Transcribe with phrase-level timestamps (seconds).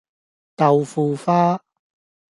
[0.55, 1.61] 豆腐花